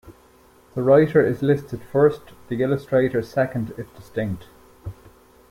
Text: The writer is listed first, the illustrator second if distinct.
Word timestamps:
The 0.73 0.81
writer 0.81 1.23
is 1.23 1.43
listed 1.43 1.83
first, 1.91 2.21
the 2.47 2.59
illustrator 2.63 3.21
second 3.21 3.75
if 3.77 3.95
distinct. 3.95 4.45